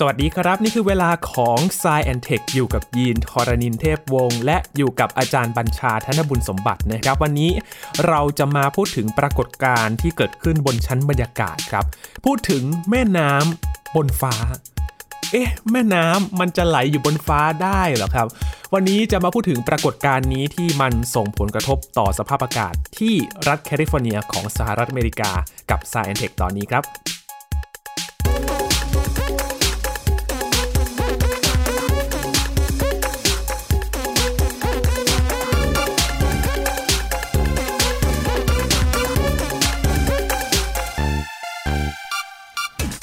[0.00, 7.50] สวัสดีครับ นี่คือเวลาของ s ซแอนเทคอยู่กับยีนทรณินเทพวงศ์และอยู่กับอาจารย์บัญชาธนบุญสมบัตินะครับ วันนี้
[8.06, 11.84] เราจะมาพูดถึงปรากฏการณ์ที่เกิดขึ้นบนชั้นบรรยากาศครับ
[12.24, 14.34] พูดถึงแม่น้ำบนฟ้า
[15.32, 18.26] เอ๊ะ แม่น้ำมันจะไหลอยู่บนฟ้าได้เหรอครับ
[18.74, 23.14] วันนี้จะมาพูดถึงปรากฏการณ์นี้ที่มันส่งผลกระทบต่อสภาพอากาศที่
[23.48, 25.30] รัฐแคลิฟอร์เนียของสหรัฐอเมริกา
[25.70, 26.84] กับ s ซแอนเทคตอนนี้ครับ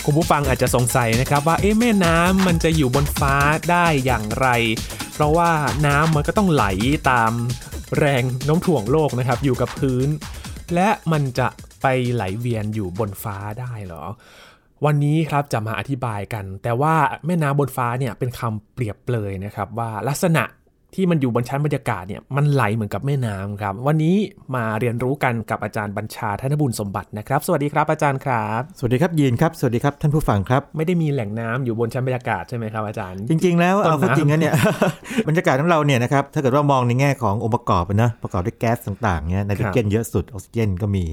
[0.05, 3.35] คุณผู้ฟังอาจจะสงสัยนะครับว่าเอ๊ะแม่น้ำมันจะอยู่บนฟ้า
[3.71, 4.48] ได้อย่างไร
[5.13, 5.52] เพราะว่า
[5.88, 6.66] น้ำมันก็ต้องไหล
[7.09, 7.31] ตาม
[7.98, 10.08] แรงโน้มถ่วงโลกนะครับ อยู่กับพื้น
[10.73, 11.47] และมันจะ
[11.81, 14.03] ไปไหลเวียนอยู่บนฟ้าได้เหรอ
[14.85, 20.44] วันนี้ครับจะมาอธิบายกัน แต่ว่าแม่น้ำบนฟ้าเนี่ยเป็นคำเปรียบเปรยนะครับว่าลักษณะ
[20.95, 24.16] ที่มันอยู่บนชั้นบรรยากาศเนี่ยมันไหลเหมือนกับแม่น้ำครับ วันนี้
[24.55, 34.53] มาเรียนรู้กันกับอาจารย์บัญชาธนบุญสมบัตินะครับ สวัสดีครับอาจารย์ครับ สวัสดีครับยีนครับ สวัสดีครับท่านผู้ฟังครับ ไม่ได้มีแหล่งน้ำอยู่บนชั้นบรรยากาศใช่ไหมครับอาจารย์ จริง ๆ แล้วต้นเอาเข้าน้ำจริงแล้วเนี่ย
[35.27, 41.05] บรรยากาศของเราเนี่ยนะครับถ้าเกิดว่ามองในแง่ขององค์ประกอบนะประกอบด้วยแก๊สต่างๆเนี่ยไนโตรเจนเยอะสุดออกซิเจนก็มี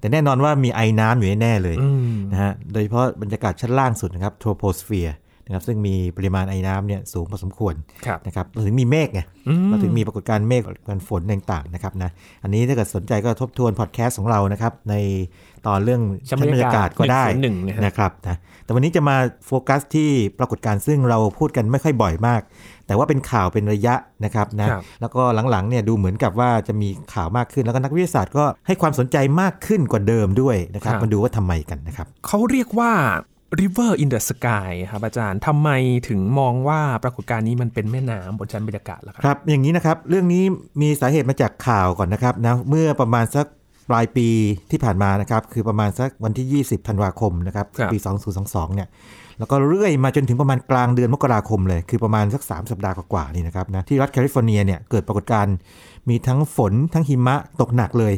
[0.00, 5.14] แต่แน่นอนว่ามีไอน้ำอยู่แน่ๆเลยอืมนะฮะโดยเฉพาะบรรยากาศชั้นล่างสุดนะครับโทรโพสเฟียร์
[5.46, 7.74] นะครับซึ่งมีปริมาณไอน้ำเนี่ยสูงพอสมควร
[8.06, 12.10] ครับนะครับเราถึงมีเมฆไงอืมเราถึงมีปรากฏการณ์เมฆปรากฏการณ์ฝนต่างๆนะครับนะ
[12.42, 14.94] อันนี้ถ้าเกิดสนใจก็ทบทวนพอดแคสต์ของเรานะครับใน
[15.66, 22.40] ตอนเรื่องชั้นบรรยากาศก็ได้101นะฮะนะครับนะแต่วันนี้จะมาโฟกัสที่ปรากฏการณ์ซึ่งเราพูดกันไม่ค่อยบ่อยมาก
[22.86, 32.92] แต่ว่าเป็นข่าวเป็นระยะนะครับนะครับแล้วก็หลังๆเนี่ยดูเหมือนกับว่าจะมีข่าวมากขึ้น แล้วก็นักวิทยาศาสตร์ก็ให้ความสนใจมากขึ้นกว่าเดิมด้วยนะครับมาดูว่าทำไมกันนะครับเขาเรียกว่า
[33.60, 35.70] river in the sky ครับอาจารย์ทำไม
[36.08, 40.44] ถึงมองว่าปรากฏการณ์นี้มันเป็นแม่น้ำบนชั้นบรรยากาศล่ะครับ ครับ อย่างนี้นะครับ เรื่องนี้
[40.80, 43.46] มีสาเหตุมาจากข่าวก่อนนะครับนะเมื่อประมาณสัก
[43.90, 44.28] ปลายปี
[44.70, 47.98] ที่ผ่านมานะครับ คือประมาณสักวันที่ 20ธันวาคมนะครับครับปี
[48.36, 48.88] 2022 เนี่ย
[49.38, 55.56] แล้วก็เรื่อยมาจนถึงประมาณกลางเดือนมกราคมเลย คือประมาณสัก 3 สัปดาห์กว่าๆนี่นะครับนะที่รัฐแคลิฟอร์เนียเนี่ยเกิดปรากฏการณ์
[56.08, 58.14] มีทั้งฝนทั้งหิมะตกหนักเลย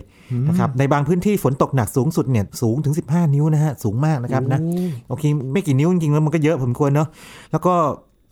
[0.48, 4.60] นะครับในบางพื้นที่ฝนตกหนักสูงสุดเนี่ยสูงถึง 15 นิ้วนะฮะสูงมากนะครับนะ
[5.08, 7.08] โอเคไม่กี่นิ้วจริงๆแล้วมันก็เยอะผมควรเนาะ
[7.52, 7.74] แล้วก็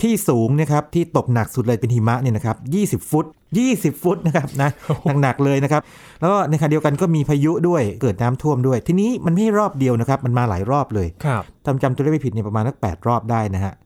[0.03, 2.57] ที่สูงนะครับที่ตกหนักสุดเลยเป็นหิมะเนี่ยนะครับ
[3.03, 3.27] 20 ฟุต
[3.65, 4.71] 20 ฟุตนะครับนะ
[5.23, 5.83] หนักๆเลยนะครับ
[6.21, 13.86] แล้วก็ในขณะเดียวกันก็มีพายุด้วยเกิดน้ำท่วมด้วย ทีนี้มันไม่ใช่รอบเดียวนะครับ มันมาหลายรอบเลยครับจำจำตัวเลขไม่ผิดเนี่ยประมาณสัก8รอบได้นะฮะเอ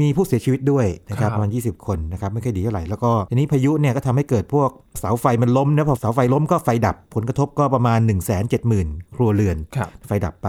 [0.00, 8.42] มีผู้เสียชีวิตด้วยนะครับครับประมาณ 20 คนนะครับไม่ค่อยดีเท่าไหร่แล้วก็ทีนี้พายุเนี่ยก็ทำให้เกิดพวกเสาไฟมันล้มนะพอเสาไฟล้มก็ไฟดับผลกระทบก็ประมาณ 1 7 0 0
[8.72, 10.48] 0 0 ครัวเรือนครับไฟดับไป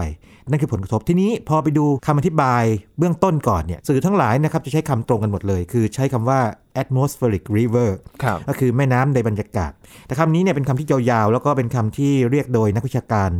[0.50, 2.62] นั่นคือผลกระทบทีนี้พอไปดูคำอธิบาย
[2.98, 6.40] เบื้องต้นก่อนเนี่ยสื่อทั้งหลายนะครับจะใช้คำตรงกันหมดเลย คือใช้คำว่า
[6.82, 7.90] atmospheric river
[8.22, 9.72] ครับก็คือแม่น้ำในบรรยากาศ
[10.06, 13.30] แต่คำนี้เนี่ยเป็นคำที่ยาวๆแล้วก็เป็นคำที่เรียกโดยนักวิชาการ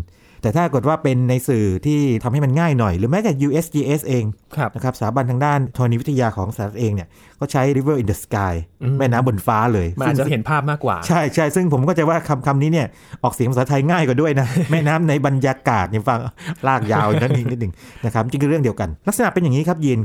[0.42, 4.24] แต่ถ้าเกิดว่าเป็นในสื่อที่ทำให้มันง่ายหน่อย หรือแม้แต่ USGS เอง
[4.56, 7.08] ครับนะครับสถาบันทางด้านธรณีวิทยาของสหรัฐเองเนี่ย
[7.40, 12.86] ก็ใช้ river in the sky อืมแม่น้ำบนฟ้าเลยมันอาจจะซึ่งเห็นภาพมากกว่า ใช่ใช่ซึ่งผมก็จะว่าคำคำนี้เนี่ย
[13.22, 16.20] ออกเสียงภาษาไทยง่ายกว่าด้วยนะ แม่น้ำในบรรยากาศเนี่ยฟัง
[16.68, 17.72] ลากยาวนิดนึงนิดนึง
[18.04, 20.00] นะครับจริงๆเรื่องเดียวกัน ลักษณะเป็นอย่างนี้ครับยิน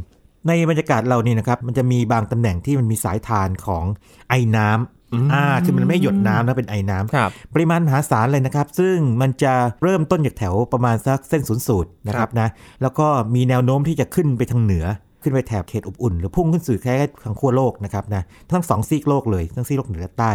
[0.47, 3.85] ในบรรยากาศเรานี่นะครับมันจะมีบางตำแหน่งที่มันมีสายทานของ
[4.29, 9.53] ไอ้น้ำ อืมอ่าคือมันไม่หยดน้ำนะเป็นไอ้น้ำครับปริมาณมหาศาลเลยนะครับ ซึ่งมันจะ
[9.83, 12.47] เริ่มต้นจากแถวประมาณสักเส้นศูนย์สูตรนะครับนะ
[12.81, 14.85] แล้วก็มีแนวโน้มที่จะขึ้นไปทางเหนือ
[15.23, 20.31] ขึ้นไปแถบเขตอบอุ่น หรือพุ่งขึ้นสู่แค่ทางขั้วโลกนะครับนะทั้งสองซีกโลกเลยทั้งซีกโลกเหนือและใต้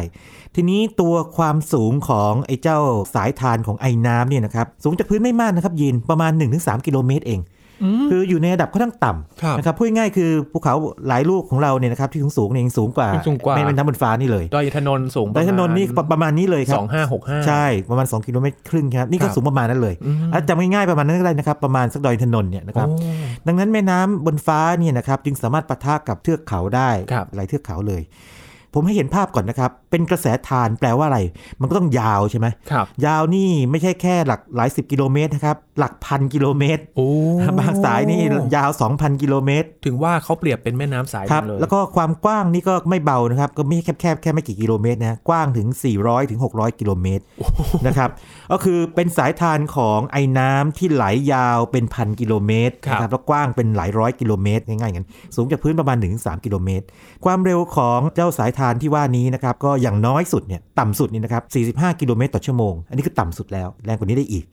[0.54, 2.78] ทีนี้ตัวความสูงของไอ้เจ้า
[3.14, 7.40] สายทานของไอ้น้ำเนี่ยนะครับสูงจากพื้นไม่มากนะครับยินประมาณ 1-3 กิโลเมตรเอง
[8.10, 9.12] คืออยู่ในระดับค่อนข้างต่
[9.42, 10.74] ครับำนะครับพูดง่ายๆคือภูเขา
[11.08, 23.10] หลายลูกของเราเนี่ยนะครับที่สูงสูงๆเนี่ยยังสูงกว่าสูงกว่าไม่เป็นน้ำบนฟ้านี่เลยดอยอินทนนท์สูงดอยถนนนี่ประมาณนี้เลยครับสองห้าหกห้าใช่ประมาณ 2 กิโลเมตรครึ่งครับนี่ก็ครับสูงประมาณนั้นเลยอืมอะจำง่ายๆประมาณนั้นก็ได้นะครับประมาณสักดอยถนนเนี่ยนะครับโอ้
[23.46, 28.02] ดังนั้นแม่น้ำบนฟ้าเนี่ยนะครับจึงสามารถปะทะกับเทือกเขาได้ครับหลายเทือกเขาเลย
[28.74, 31.20] ผมให้เห็นภาพก่อนนะครับ เป็นกระแสทานแปลว่าอะไร
[31.60, 37.08] มันก็ต้องยาวใช่ไหมครับ ยาวนี่ไม่ใช่แค่หลักหลายสิบกิโลเมตรนะครับ หลักพันกิโลเมตรโอ้
[37.58, 38.20] บางสายนี่
[38.56, 47.24] ยาว 2,000 กิโลเมตร ถึงว่าเขาเปรียบเป็นแม่น้ำสายครับหนึ่งเลยแล้วก็ความกว้างนี่ก็ไม่เบานะครับ ก็ไม่ใช่แคบๆแค่ไม่กี่กิโลเมตรนะกว้างถึง 400ถึง600 กิโลเมตร
[47.86, 48.10] นะครับ
[48.52, 55.04] ก็คือเป็นสายทานของไอ้น้ำที่ไหลยาวเป็นพันกิโลเมตรนะครับแล้วกว้างเป็นหลายร้อยกิโลเมตรง่ายๆกัน
[55.36, 56.84] สูงจากพื้นประมาณ1-3กิโลเมตร
[57.24, 61.42] ความเร็วของเจ้าสายททานที่ว่านี้นะครับก็อย่างน้อยสุดเนี่ยต่ำสุดนี่นะครับ
[61.84, 64.44] 45 กิโลเมตรต่อชั่วโมง อันนี้คือต่ำสุดแล้วแรงกว่านี้ได้อีก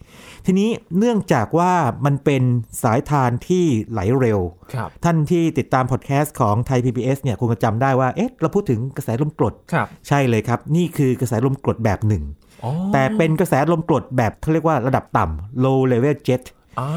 [0.46, 1.72] ทีนี้เนื่องจากว่า
[2.06, 2.44] มันเป็น
[2.84, 4.40] สายทานที่ไหลเร็ว
[4.74, 12.24] ครับท่านที่ติดตามพอดแคสต์ของไทย PBS เนี่ยคงจะจำได้ว่าเอ๊ะเราพูดถึงกระแสลมกรดครับใช่เลยครับ นี่คือกระแสลมกรดแบบหนึ่ง
[12.64, 16.44] อ๋อแต่เป็นกระแสลมกรดแบบเขาเรียกว่าระดับต่ำ low level jet
[16.80, 16.90] อ่า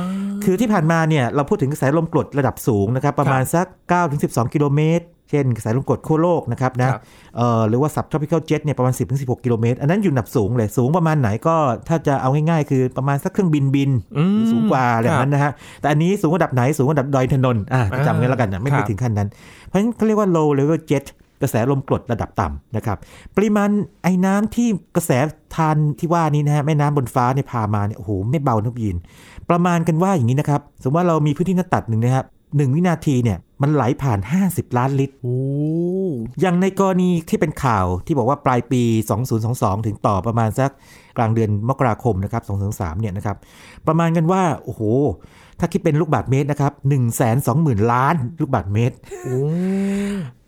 [0.44, 3.66] คือที่ผ่านมาเนี่ยเราพูดถึงกระแสลมกรดระดับสูงนะครับ ประมาณสัก
[4.10, 7.00] 9-12 กิโลเมตร เช่นกระแสลมกรดขั้วโลกนะครับนะครับ
[7.36, 11.56] เอ่อหรือว่า subtropical jet เนี่ยประมาณ 10-16 กิโลเมตร อันนั้นอยู่ระดับสูงเลย สูงประมาณไหนก็
[11.88, 19.28] ถ้าจะเอาง่ายๆ คือประมาณสักเครื่องบินบินอืมสูงกว่าอะไรแบบนั้นนะฮะ แต่อันนี้สูงระดับไหนสูงระดับดอยถนนอะอ่าจำไว้แล้วกันนะไม่ครัไปบถึงขั้นนั้น
[19.66, 21.04] เพราะฉะนั้นเขาเรียกว่า low level jet
[21.42, 22.98] กระแสลมกรดระดับต่ำนะครับ
[23.36, 23.70] ปริมาณ
[24.02, 25.10] ไอ้น้ำที่กระแส
[25.56, 28.96] ทานที่ว่านี้นะฮะแม่น้ำบนฟ้าเนี่ยพามาเนี่ยโอ้โหไม่เบาทุกยิน
[29.50, 32.24] ประมาณกันว่าอย่างนี้นะครับ สมมติว่าเรามีพื้นที่หน้าตัดหนึ่งนะครับ
[32.56, 34.18] หนึ่งวินาทีเนี่ย มันไหลผ่าน
[34.48, 35.38] 50 ล้านลิตรโอ้
[36.40, 38.82] อย่างในกรณีที่เป็นข่าวที่บอกว่าปลายปี
[39.34, 40.70] 2022 ถึงต่อประมาณสัก
[41.16, 42.42] กลางเดือนมกราคมนะครับ
[42.72, 43.36] 2-3เนี่ยนะครับ
[43.86, 44.82] ประมาณกันว่า โอ้โห
[45.58, 47.00] ถ้าคิดเป็นลูกบาศก์เมตรนะครับ1 2 0
[47.46, 49.40] 0 0 0 ล้านลูกบาศก์เมตรโอ้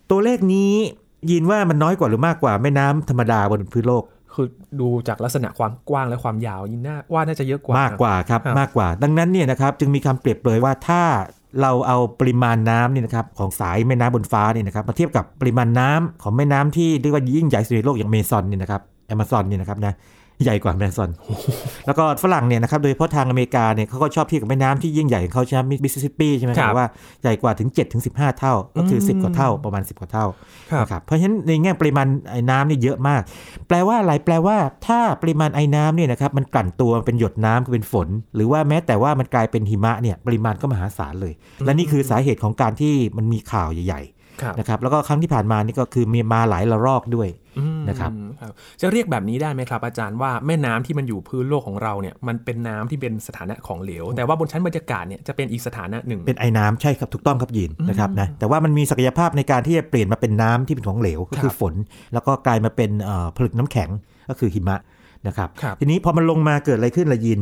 [0.09, 0.73] ตัวเลขนี้
[1.31, 4.03] ยินว่ามันน้อยกว่าหรือมากกว่าแม่น้ำธรรมดาบนพื้นโลก
[4.33, 4.47] คือ
[4.79, 11.01] ดูจากลักษณะความกว้างและความยาวยินน่าว่าน่าจะเยอะกว่ามากกว่าครับครับมากกว่า ดังนั้นเนี่ยนะครับจึงมีคำเปรียบเปรยว่าถ้า
[11.61, 19.93] เราเอาปริมาณน้ำนี่นะครับของสายแม่น้ำบนฟ้านี่นะครับมาเทียบกับปริมาณน้ำของแม่น้ำที่เรียกว่ายิ่งใหญ่สุดในโลกอย่างแอมะซอนนี่นะครับแอมะซอนนี่นะครับนะ
[20.43, 21.11] ใหญ่กว่าแอมะซอน
[21.85, 26.87] แล้วก็ฝรั่งเนี่ยนะครับ โดยเฉพาะทางอเมริกาเนี่ยเขาก็ชอบเทียบกับแม่น้ำที่ยิ่งใหญ่ของเขาใช่ไหมมิสซิสซิปปีใช่ไหมครับว่า
[27.23, 30.25] ใหญ่กว่าถึง7ถึง15เท่า ก็คืออืม10 กว่าเท่าประมาณ 10 กว่าเท่า
[30.71, 33.21] ครับนะครับเพราะฉะนั้นในแง่ปริมาณไอ้น้ำนี่เยอะมาก
[33.67, 41.33] แปลว่าอะไรแปลว่าถ้าปริมาณไอ้น้ำเนี่ยนะครับมันกลั่นตัวเป็นหยดน้ำคือเป็นฝน หรือว่าแม้แต่ว่ามันกลายเป็นหิมะเนี่ยปริมาณก็มหาศาลเลย
[41.65, 44.14] และนี่คือสาเหตุของการที่มันมีข่าวใหญ่ครับๆ
[44.59, 47.27] นะครับแล้วก็ครั้งที่ผ่านมานี่ก็คือมีมาหลายระลอกด้วย
[47.59, 48.11] อืมนะครับ
[48.41, 61.73] ครับจะเรียกแบบนี้ได้ไหมครับ อาจารย์ว่าแม่น้ำที่มันอยู่พื้นโลกของเราเนี่ยมันเป็นน้ำที่เป็นสถานะของเหลว แต่ว่าบนชั้นบรรยากาศเนี่ยจะเป็นอีกสถานะหนึ่ง เป็นไอ้น้ำใช่ครับถูกต้องครับยินนะครับนะแต่ว่ามันมีศักยภาพในการที่จะเปลี่ยนมาเป็นน้ำที่เป็นของเหลวก็คือฝน
[62.13, 63.89] แล้วก็กลายมาเป็นเอ่อผลึกน้ำแข็ง
[64.29, 64.77] ก็คือหิมะ
[65.27, 67.39] นะครับครับทีนี้พอมันลงมาเกิดอะไรขึ้นละยิน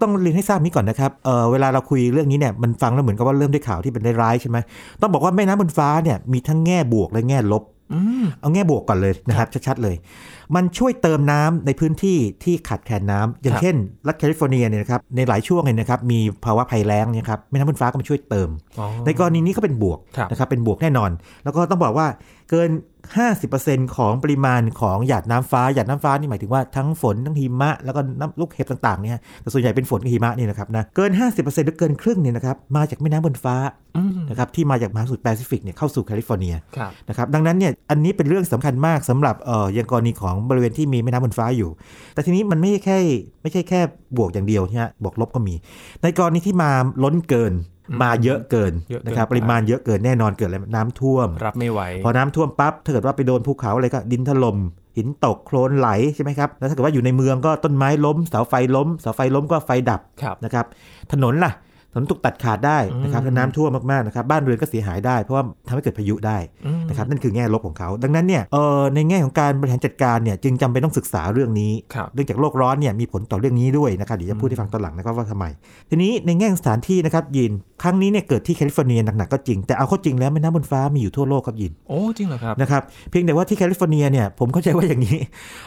[0.00, 4.58] ต้องเรียนให้ทราบนี้ก่อนนะครับเออเวลาเราคุยเรื่องนี้เนี่ยมันฟังแล้วเหมือนกับว่าเริ่มด้วยข่าวที่เป็นร้ายๆใช่ไหม
[5.00, 7.62] ต้องบอกว่าแม่น้ำบนฟ้าเนี่ยมีทั้งแง่บวกและแง่ลบ
[7.94, 9.96] อืมเอาแง่บวกก่อนเลยนะครับชัดๆเลย
[10.54, 18.48] มันช่วยเติมน้ำในพื้นที่ที่ขาดแคลนน้ำอย่างครับเช่น รัฐแคลิฟอร์เนียเนี่ยนะครับในหลายช่วงเนี่ยนะครับมีภาวะภัยแล้งเนี่ยครับแม่น้ำบนฟ้าก็มาช่วยเติม
[18.78, 21.10] อ๋อในกรณีนี้ก็เป็นบวกครับนะครับเป็นบวกแน่นอน
[21.44, 22.06] แล้วก็ต้องบอกว่า
[22.50, 22.70] เกิน
[23.46, 33.56] 50%ของปริมาณของหยาดน้ำฟ้าหยาดน้ำฟ้านี่หมายถึงว่าทั้งฝนทั้งหิมะ แล้วก็น้ำลูกเห็บต่างๆเนี่ยแต่ส่วนใหญ่เป็นฝนกับหิมะนี่นะครับนะเกิน 50%หรือเกินครึ่งเนี่ยนะครับมาจากแม่น้ำบนฟ้า
[33.96, 41.70] อืมนะครับที่มาจากมหาสมุทรแปซิฟิกเนี่ยเข้าสู่แคลิฟอร์เนียครับนะครับดังนั้นเนี่ยอันนี้เป็นเรื่องสำคัญมากสำหรับเอ่ออย่างกรณีของบริเวณที่มีแม่น้ำบนฟ้าอยู่
[42.14, 42.98] แต่ทีนี้มันไม่ใช่แค่
[43.42, 43.80] ไม่ใช่แค่
[44.16, 45.54] บวกอย่างเดียวใช่ไหมบวกลบก็มี
[46.02, 46.70] ในกรณีที่มา
[47.02, 54.58] ล้นเกินอื มมาเยอะเกินเยอะเกินนะครับไปปริมาณเยอะเกินแน่นอนเกิดอะไรน้ำท่วม รับไม่ไหว พอน้ำท่วมปั๊บถ้าเกิดว่าไปโดนภูเขาอะไรก็ดินถล่ม
[54.96, 60.66] หินตกโคลนไหลใช่ไหมครับแล้วถ้าเกิดว่าอยู่ในเมืองก็ต้นไม้ล้มเสาไฟล้มเสาไฟล้มก็ไฟดับครับนะครับ
[61.12, 61.52] ถนนล่ะ
[61.92, 75.44] ถนนถูกตัดขาดได้นะครับอืมถ้าน้ำท่วมมากๆนะครับบ้านเรือนก็เสียหายได้เพราะว่าทำให้เกิดพายุได้อืมนะครับนั่นคือแง่ลบของเขา ดังนั้นเนี่ยเออในแง่ของการบริหารจัดการเนี่ยจึงจำเป็นต้องศึกษาเรื่องนี้ครับเรื่องจากโลกร้อนเนี่ยมีผลต่อเรื่องนี้ด้วยนะครับเดี๋ยวจะพูดให้ฟังตอนหลังนะครับว่าทำไม
[75.90, 77.52] ทีนี้ในแง่ของสถานที่นะครับยิน
[77.82, 85.18] ครั้งนี้เนี่ยเกิดที่แคลิฟอร์เนียหนักๆก็จริงแต่เอาเข้าจริงแล้วแม่น้ำบนฟ้ามีอยู่ทั่วโลกครับยินโอ้จริงเหรอครับนะครับเพียงแต่ว่าที่แคลิฟอร์เนียเนี่ยผมเข้าใจว่าอย่างนี้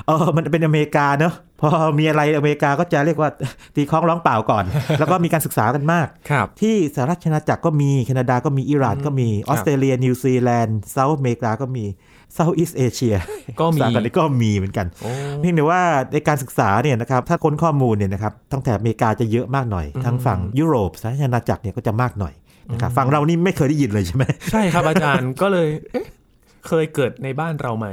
[0.08, 3.30] เออมันเป็นอเมริกาเนอะ พอมีอะไรอเมริกาก็จะเรียกว่า
[3.76, 4.66] ตีคล้องร้องเปล่าก่อน
[5.00, 11.86] แล้วก็มีการศึกษากันมากครับที่สหราชอาณาจักรก็มี แคนาดาก็มีอิหร่านก็มีครับออสเตรเลีย นิวซีแลนด์ South America ก็มี
[12.34, 13.16] Southeast Asia
[13.62, 15.82] ก็มีสากลนี้ก็มีเหมือนกันโอ้เพียงแต่ว่า
[16.14, 22.34] ในการศึกษาเนี่ยนะครับถ้าค้นข้อมูลเนี่ยนะครับทั้งแถบอเมริกาจะเยอะมากหน่อยอืมทั้งฝั่งยุโรปสหรัฐอาณาจักรเนี่ยก็จะมากหน่อย
[22.72, 25.68] นะครับฝั่งเรานี่ไม่เคยได้ยินเลยใช่ไหมใช่ครับอาจารย์ก็เลย
[26.62, 27.88] เอ๊ะเคยเกิดในบ้านเราไหม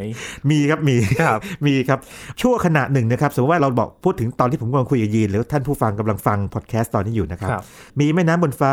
[0.51, 1.99] มีครับมีครับมีครับ
[2.41, 7.63] ชั่วขณะหนึ่งนะครับสมมติว่าเราบอกพูดถึงตอนที่ผมกำลังคุยกับยีนหรือท่านผู้ฟังกำลังฟังพอดแคสต์ตอนนี้อยู่นะครับครับ
[8.01, 8.73] มีแม่น้ำบนฟ้า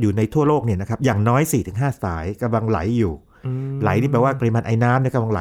[0.00, 1.42] อยู่ในทั่วโลกเนี่ยนะครับอย่างน้อย
[1.72, 3.14] 4-5 สายกำลังไหลอยู่
[3.46, 5.40] อืมไหลนี่แปลว่าปริมาณไอ้น้ำเนี่ยกำลังไหล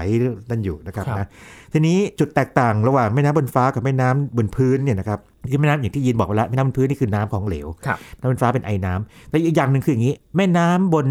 [0.50, 1.27] นั่นอยู่นะครับครับนะ
[1.74, 5.20] ทีนี้จุดแตกต่างระหว่างแม่น้ำบนฟ้ากับแม่น้ำบนพื้นเนี่ยนะครับ
[5.51, 11.08] ที่แม่น้ำอย่างที่ยีนบอกไปแล้วแม่น้ำบนพื้นนี่คือน้ำของเหลวครับน้ำบนฟ้าเป็นไอ้น้ำแต่อีกอย่างหนึ่งคืออย่างนี้ แม่น้ำบน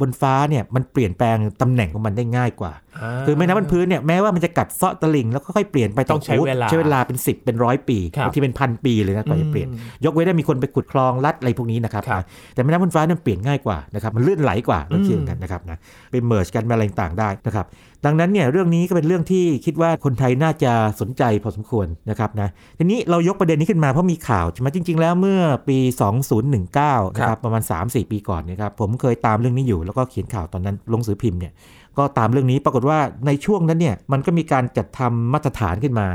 [0.00, 12.24] บนฟ้าเนี่ยมันเปลี่ยนแปลงตำแหน่งของมันได้ง่ายกว่าาคือแม่น้ำบนพื้นเนี่ยแม้ว่ามันจะกัดเซาะตลิ่งแล้วก็ค่อยๆเปลี่ยนไปต้องใช้เวลาใช้เวลาเป็น 10 เป็นร้อยปีครับบางทีเป็นพันปีเลยนะกว่าจะเปลี่ยนอืมยกเว้นว่ามีคนไปขุดคลองลัดอะไรพวกนี้นะครับครับนะ
[12.54, 15.78] แต่แม่น้ำบนฟ้าเนี่ยเปลี่ยนง่ายกว่านะครับมันลื่นไหลกว่าเราเชื่อกันนะครับนะ
[16.10, 17.66] เป็นเมิร์จกันอะไรต่างๆได้นะครับ
[18.04, 22.48] ดังนั้นเนี่ยเรื่องนี้ก็เป็นเรื่องที่คิดว่าคนไทยน่าจะสนใจพอสมควรนะครับนะ
[22.78, 25.78] ทีนี้เรายกประเด็นนี้ขึ้นมาเพราะมีข่าวใช่ไหมจริง ๆ แล้วเมื่อปี
[26.46, 31.52] 2019นะครับประมาณ 3-4 ปีก่อนนะครับผมเคยตามเรื่องนี้อยู่แล้วก็เขียนข่าวตอนนั้นลงสือพิมพ์เนี่ย
[31.98, 36.06] ก็ตามเรื่องนี้ปรากฏว่าในช่วงนั้นเนี่ยมันก็มีการจัดทำมาตรฐานขึ้นมา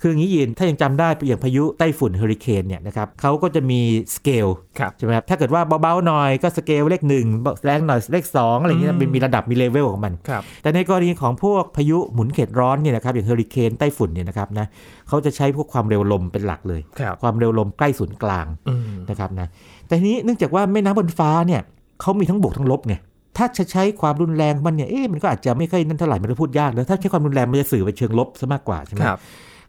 [0.00, 3.80] คืออย่างนี้ยินถ้ายังจำได้อย่างพายุไต้ฝุ่นเฮอริเคนเนี่ยนะครับเขาก็จะมี
[4.14, 4.48] สเกล
[4.78, 7.26] ครับใช่ไหมครับถ้าเกิดว่าเบาๆหน่อยก็สเกลเลขหนึ่ง
[7.64, 14.66] แรงหน่อยเลขสองอะไรอย่างเงี้ยอืมมันมีระดับมีเลเวลของมันครับแต่ในกรณีของพวกพายุหมุนเขตร้อนเนี่ยนะครับอย่างเฮอริเคนไต้ฝุ่นเนี่ยนะครับนะ
[15.08, 19.46] เขาจะใช้พวกความเร็วลมเป็นหลักเลยครับความเร็วลมใกล้ศูนย์กลางอืมนะครับนะ
[19.86, 21.60] แต่ทีนี้เนื่องจากว่าแม่น้ำบนฟ้าเนี่ย
[22.00, 22.94] เขามีทั้งบวกทั้งลบไง
[23.36, 29.20] ถ้าจะใช้ความรุนแรงมันเนี่ย เอ๊ะ มันก็อาจจะไม่ค่อยนั่นเท่าไหร่ มันจะพูดยากนะ ถ้าใช้ความรุนแรงมันจะสื่อไปเชิงลบซะมากกว่าใช่ไหมครับ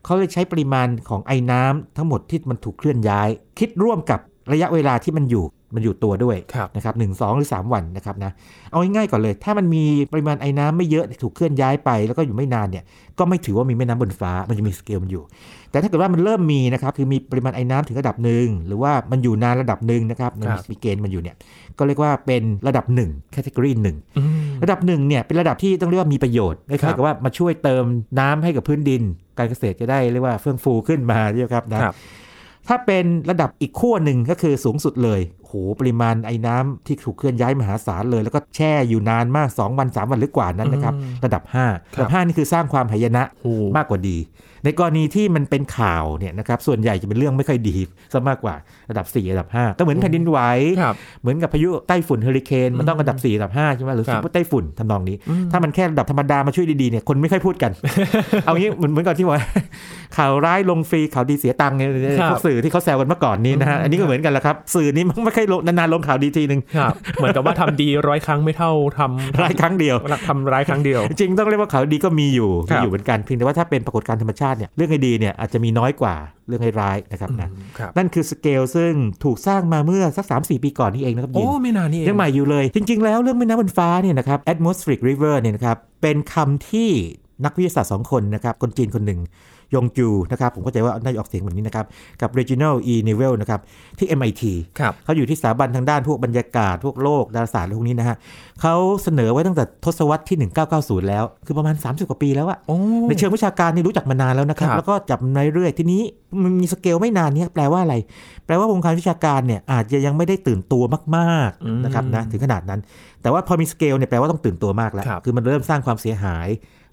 [0.07, 4.19] เขาเลยใช้ปริมาณของไอ้น้ำทั้งหมดที่มันถูกเคลื่อนย้าย คิดร่วมกับ
[4.53, 8.31] ระยะเวลาที่มันอยู่มันอยู่ตัวด้วยครับนะครับหนึ่งสองหรือสามวันนะครับนะ
[8.71, 12.83] เอาง่ายๆก่อนเลย ถ้ามันมีปริมาณไอ้น้ำไม่เยอะถูกเคลื่อนย้ายไป แล้วก็อยู่ไม่นานเนี่ย
[13.19, 15.23] ก็ไม่ถือว่ามีแม่น้ำบนฟ้ามันจะมีสเกลมันอยู่
[15.71, 21.35] แต่ถ้าเกิดว่ามันเริ่มมีนะครับคือมีปริมาณไอ้น้ำถึงระดับหนึ่งหรือว่ามันอยู่นานระดับหนึ่งนะครับมันครับมีเกณฑ์มันอยู่เนี่ย
[21.77, 24.29] ก็เรียกว่าเป็นระดับหนึ่งแคตตากรีหนึ่งอืม
[24.63, 27.83] ระดับหนึ่งเนี่ยเป็นระดับที่ต้องเรียกว่ามีประโยชน์คครัล้ายบๆกับว่ามาช่วยเติม
[28.19, 29.01] น้ำให้กับพื้นดิน
[29.37, 31.95] การเกษตรจะได้เรียกว่าเฟื่องฟูขึ้นมาใช่ไหมครับนะครับ
[32.67, 44.17] ถ้าเป็นระดับอีกขั้วหนึ่งก็คือสูงสุดเลยโหปริมาณไอ้น้ำที่ถูกเคลื่อนย้ายมหาศาลเลย แล้วก็แช่อยู่นานมาก 2 วัน 3 วันหรือ กว่านั้นนะครับอืมระดับ 5 ระดับ 5 นี่คือสร้างความหายนะโอ้มากกว่าดี
[44.65, 47.75] ในกรณีที่มันเป็นข่าวเนี่ยนะครับส่วนใหญ่จะเป็นเรื่องไม่ค่อยดี
[48.13, 48.55] ซะมากกว่า
[48.89, 50.39] ระดับ 4 ระดับ 5 ก็เหมือนแผ่นดินไหว
[50.81, 57.71] ครับเหมือนกับพายุไต้ฝุ่นเฮอริเคนมันต้องระดับ 4 ระดับ 5 ใช่ไหมหรือครับซุปเปอร์ไต้ฝุ่นทำนองนี้อืมถ้ามันแค่ระดับธรรมดามาช่วยดีๆเนี่ยคนไม่ค่อยพูดกัน
[58.43, 59.39] เอางี้เหมือนเหมือนก่อนที่ว่า
[60.17, 69.95] ข่าวร้ายลงฟรีข่าวดีเสียตังค์เนี่ยครับพวกสื่อที่เขาแซวกันเมื่อก่อนนี้นะฮะอันนี้ก็เหมือนกันแหละครับสื่อนี้มันไม่ค่อยลงนานๆลงข่าวดีทีหนึ่งครับเหมือนกับว่าทำดีร้อยครั้งไม่เท่าทำร้ายครั้งเดียว
[70.27, 76.15] ทำร้ายครั้งเดียว จริงๆต้องเรียกว่าข่าวดีก็มีอยู่ครัมีบอยู่เหมือนกันเพียงแต่ว่าถ้าเป็นปรากฏการณ์ธรรมชาติเนี่ยเรื่องให้ดีเนี่ยอาจจะมีน้อยกว่า
[76.47, 86.91] เรื่องให้ร้ายนะครับนะครับนั่นคือสเกลซึ่งถูกสร้างมาเมื่อสัก 3-4 ปีก่อนนี่เองนะครับยิโอ้นไม่นานนี่เองยังใหม่อยู่เลย จริง ๆ แล้วเรื่องแม่น้ำบนฟ้าเนี่ยนะครับ atmospheric river เนี่ยนะครับเป็นคำที่
[87.45, 89.19] นักวิทยาศาสตร์สองคนนะครับ คนจีนคนหนึ่ง
[89.75, 91.85] ยงจูนะครับ ผมเข้าใจว่าน่าจะออกเสียงแบบนี้นะครับ
[92.21, 92.93] กับ Reginald E.
[93.07, 93.59] Neville นะครับ
[93.97, 94.43] ที่ MIT
[94.79, 98.17] ครับเขาอยู่ที่สถาบันทางด้านพวกบรรยากาศ พวกโลกดาราศาสตร์อะไรพวกนี้นะฮะ
[98.61, 100.37] เขาเสนอไว้ตั้งแต่ทศวรรษที่
[100.73, 102.77] 1990 แล้ว คือประมาณ 30 กว่าปีแล้วอะโอ้
[103.07, 106.01] ในเชิงวิชาการนี่รู้จักมานานแล้วนะครับครับแล้วก็จับมาเรื่อยๆทีนี้
[106.43, 107.95] มันมีสเกลไม่นานเนี้แปลว่าอะไร
[108.45, 110.83] แปลว่าวงการวิชาการเนี่ยอาจจะยังไม่ได้ตื่นตัว
[111.17, 112.79] มากอืมๆนะครับนะถึงขนาดนั้น
[113.21, 116.47] แต่ว่าพอมีสเกลเนี่ยแปลว่าต้องตื่นตัวมากแล้วครับคือมันเริ่มสร้างความเสียหาย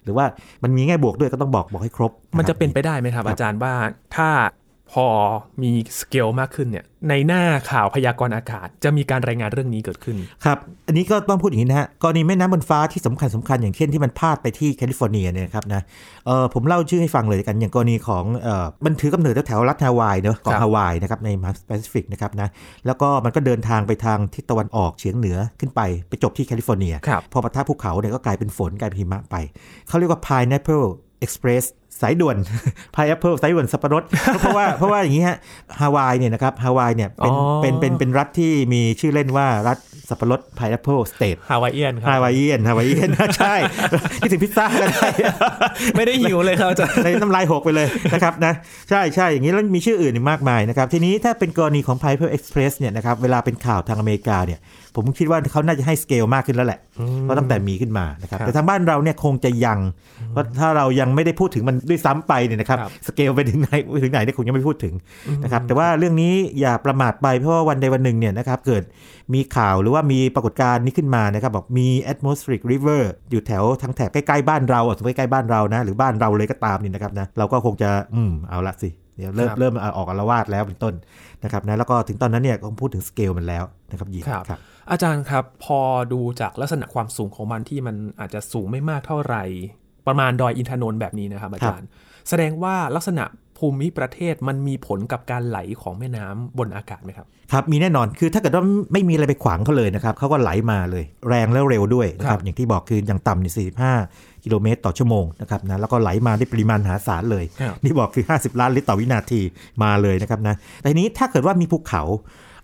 [0.05, 0.25] หรือว่า
[0.63, 3.73] มันมีแง่บวกด้วยก็ต้องบอกบอกให้ครบ มันจะคเป็นรับไปได้ไหมครับครับ อาจารย์ว่า
[4.15, 4.29] ถ้า
[4.91, 5.07] พอ
[5.61, 15.81] มีสเกลมากขึ้นเนี่ยในหน้าข่าวพยากรณ์อากาศ จะมีการรายงานเรื่องนี้เกิดขึ้น ครับ อันนี้ก็ต้องพูดอย่างนี้นะฮะกรณีแม่น้ำบนฟ้าที่สำคัญสำคัญอย่างเช่นที่มันพาดไปที่แคลิฟอร์เนียเนี่ยนะครับนะ
[16.25, 22.47] เออผมเล่าชื่อให้ฟังเลยกันอย่างกรณีของเออมันถือกำเนิดแถวๆรัฐฮาวายเนอะเกาะครับฮาวายนะครับในมหาแปซิฟิกนะครับนะ
[22.85, 29.35] แล้วก็มันก็เดินทางไปทางทิศตะวันออกเฉียงเหนือขึ้นไปไปจบที่แคลิฟอร์เนียครับพอปะทะภูเขาเนี่ยก็กลายเป็นฝนกลายเป็นหิมะไป
[29.87, 30.87] เขาเรียกว่า Pineapple
[31.25, 31.65] Express
[32.01, 32.37] สายด่วน
[32.95, 34.03] Pineapple สายด่วนสับปะรด
[34.39, 35.37] เพราะว่าเพราะว่าอย่างนี้ฮะ
[35.79, 39.77] ฮาวายเนี่ยนะครับฮาวายเนี่ยเป็นอ๋อเป็นเป็นเป็นรัฐที่มีชื่อเล่นว่ารัฐ
[40.09, 43.09] สับปะรด Pineapple State ฮาวายเอียนครัฮาวายเอียนฮาวายเอียน
[43.39, 43.55] ใช่
[44.19, 45.07] คิดถึงพิซซ่าก็ได้
[45.95, 48.53] ไม่ได้หิวเลยครับอาจารย์ในน้ำลายหกไปเลยนะครับนะ
[48.89, 54.59] ใช่ใช่อย่างนี้แล้วมีชื่ออื่นอีกมากมายนะครับ ทีนี้ถ้าเป็นกรณีของ Pineapple Express เนี่ยนะครับเวลาเป็นข่าวทางอเมริกาเนี่ย
[54.95, 56.79] ผมคิดว่าเขาน่าจะให้สเกลมากขึ้นแล้วแหละ
[57.21, 59.79] เพราะตั้งแต่มีขึ้นมานะครับครับแต่ทางบ้านเราเนี่ยคงจะยัง
[60.31, 64.93] เพราะถ้าเรายังไม่ได้พูดถึงมันด้วยซ้ำไปเนี่ยนะครับครับสเกลไปถึงไหนไปถึงไหนเนี่ยคงยังไม่พูดถึง
[65.43, 68.83] นะครับแต่ว่าเรื่องนี้อย่าประมาทไปเพราะว่าวันใดวันหนึ่งเนี่ยนะครับเกิด
[69.33, 73.01] มีข่าวหรือว่ามีปรากฏการณ์นี้ขึ้นมานะครับบอกมี atmospheric river
[73.31, 80.93] อยู่แถวทางแถบใกล้ๆบ้านเราอะสมมติใกล้ๆบ้านเรานะหรือบ้านเราเลยก็ตามนี่นะครับนะเราก็คงจะอืมเอาละสิเดี๋ยวเริ่มครับเริ่มเอาออกอารวาสแล้วเป็นต้น
[81.43, 84.59] นะครับนะแล้วก็ถึงตอนนั้นเนี่ยก็พูดถึงสเกลมันแล้วนะครับยินครับครับ
[84.91, 85.79] อาจารย์ครับพอ
[86.13, 89.43] ดูจากลักษณะความสูงของมันที่มันอาจจะสูงไม่มากเท่าไหร่
[90.07, 91.87] ประมาณดอยอินทนนท์แบบนี้นะครับอาจารย์
[92.29, 93.25] แสดงว่าลักษณะ
[93.57, 103.53] ภูมิประเทศมันมีผลกับการไหลของแม่น้ำบนอากาศไหมครับ ครับ มีแน่นอนคือถ้าเกิดว่าไม่มีอะไรไปขวางเขาเลยนะครับเขาก็ไหลมาเลย แรงแล้วเร็วด้วยนะคครัรับบอย่างที่บอกคืออย่างต่ำเนี่ย
[104.03, 109.41] 45 กิโลเมตรต่อชั่วโมงนะครับนะแล้วก็ไหลมาด้วยปริมาณมหาศาลเลยครับนี่บอกคือ 50 ล้านลิตรต่อวินาที
[109.83, 112.03] มาเลยนะครับนะแต่ทีนี้ถ้าเกิดว่ามีภูเขา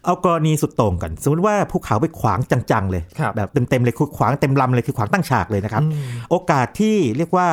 [0.06, 2.40] เอากรณีสุดโต่งก่อนสมมติว่าภูเขาไปขวาง
[2.72, 5.84] จังๆเลยครับแบบเต็มๆเลยคือขวางเต็มลำเลยคือขวางตั้งฉากเลยนะครับ
[6.30, 7.50] โอกาสที่เรียกว่า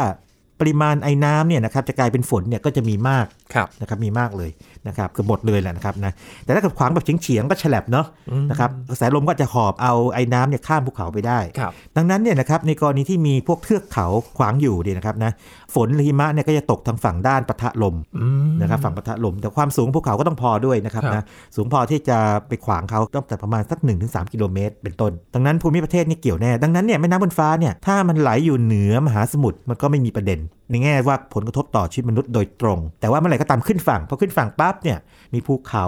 [0.60, 4.50] ปริมาณไอ้น้ำเนี่ยนะครับจะกลายเป็นฝนเนี่ยก็จะมีมากครับนะครับมีมากเลย
[4.88, 6.12] นะครับคือหมดเลยแหละนะครับนะ
[6.44, 8.06] แต่ถ้าเกิดขวางแบบเฉียงๆก็ฉลับเนาะ
[8.50, 14.06] นะครับกระแสลมก็จะหอบเอาไอ้น้ำเนี่ยข้ามภูเขาไปได้ครับดังนั้นเนี่ยนะครับในกรณีที่มีพวกเทือกเขา
[14.38, 15.32] ขวางอยู่เนี่ยนะครับนะ
[15.74, 21.24] ฝนหรือหิมะเนี่ยก็จะตกทางฝั่งด้านปะทะลมอืมนะครับฝั่งปะทะลม แต่ความสูงของภูเขาก็ต้องพอด้วยนะครับครับนะ
[21.56, 30.38] สูงพอที่จะไปขวางเขาต้องแต่ประมาณสัก 1-3 กิโลเมตร เป็นต้น ดังนั้นภูมิประเทศนี่เกี่ยวแน่ดังนั้นเนี่ยแม่น้ำบนฟ้าเนี่ยถ้ามันไหลอยู่เหนือมหาสมุทรมันก็ไม่มีประเด็น
[30.70, 34.98] ในแง่ว่าผลกระทบต่อชีวิตมนุษย์โดยตรง แต่ว่าเมื่อไหร่ก็ตามขึ้นฝั่งพอขึ้นฝั่งปั๊บเนี่ย
[35.34, 35.84] มีภูเขา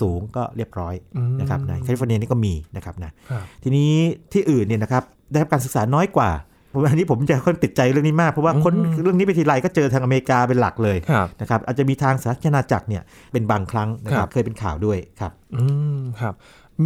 [0.00, 0.94] สูงๆก็เรียบร้อย
[1.40, 3.92] นะครับนะแคลิฟอร์เนียนี่ก็มีนะครับนะครับทีนี้
[4.32, 6.30] ที่อื่นเนี่ยนะครับได้รับการศึกษาน้อยกว่า
[6.70, 15.64] เพราะว่าอันนี้ผมจะค่อนติดใจเรื่องนี้มาก เพราะว่าคนเรื่องนี้ไปทีไรก็เจอทางอเมริกาเป็นหลักเลยครับนะครับอาจจะมีทางสาธารณจักรเนี่ยเป็นบางครั้งนะคครัรับบเคยเป็นข่าวด้วยครับอื
[15.96, 16.34] มครับ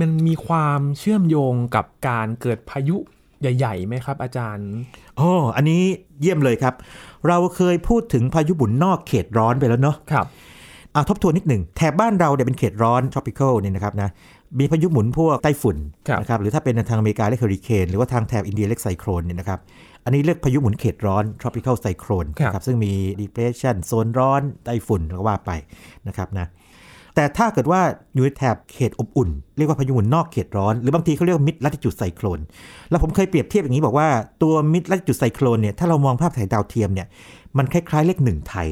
[0.01, 2.97] มันมีความเชื่อมโยงกับการเกิดพายุ
[3.41, 4.69] ใหญ่ๆไหมครับ อาจารย์
[5.21, 5.83] อ๋ออันนี้
[6.21, 6.75] เยี่ยมเลยครับ
[7.29, 10.27] เราเคยพูดถึงพายุหมุนนอกเขตร้อนไปแล้วเนาะครับ
[10.95, 14.11] อะทบทวนนิดหนึ่งแถบบ้านเราเนี่ยเป็นเขตร้อน tropical เนี่ยนะครับนะ
[14.59, 15.77] มีพายุหมุนพวกไต้ฝุ่น
[16.09, 19.61] ครับนะครับหรือถ้าเป็นทางอเมริกาเรียกเฮอริเคนหรือว่าทางแถบอินเดียเรียกไซโครนเนี่ยนะครับ
[20.05, 25.51] อันนี้เรียกพายุหมุนเขตร้อน tropical cyclone ครับนะครับซึ่งมี depression โซนร้อนไต้ฝุ่นก็ว่าไป
[26.09, 26.47] นะครับนะ
[27.17, 27.81] แต่ถ้าเกิดว่า
[28.15, 32.43] อยู่ในแถบเขตอบอุ่น เรียกว่าพายุหมุนนอกเขตร้อน หรือบางทีเขาเรียกว่า mid latitude cyclone
[32.91, 34.09] แล้วผมเคยเปรียบเทียบอย่างนี้บอกว่า
[34.43, 37.07] ตัว mid latitude cyclone เนี่ยถ้าเรามองภาพถ่ายดาวเทียมเนี่ย
[37.59, 38.69] มันคล้ายๆเลขหนึ่งไทย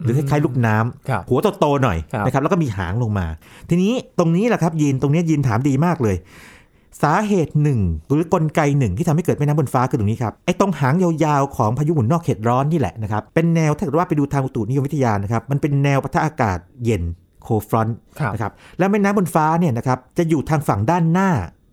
[0.00, 3.26] หรือคล้ายๆลูกน้ำครับหัวโตๆหน่อยครับนะครับแล้วก็มีหางลงมา
[3.68, 6.16] ทีนี้ตรงนี้แหละครับยีนตรงนี้ยีนถามดีมากเลย
[7.02, 17.02] สาเหตุหนึ่งหรือกลไกหนึ่งที่ทำให้เกิดแม่น้ำบนฟ้าคือตรงนี้ครับไอ้ตรงหางยาวๆของพายุหมุนนอกเขตร้อนนี่แหละนะครับเป็นแนวถ้าเกิดว่าไปดูทางอุตุนิยมวิทยานะครับมันเป็นแนวปะทะอากาศเย็น
[17.44, 21.30] โคฟรอนต์ครับนะครับแล้วแม่น้ำบนฟ้าเนี่ยนะครับจะอยู่ทางฝั่งด้านหน้า